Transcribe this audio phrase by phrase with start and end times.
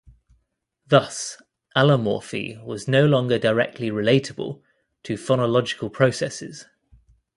[0.87, 1.39] Thus,
[1.75, 4.63] allomorphy was no longer directly relatable
[5.03, 6.65] to phonological processes.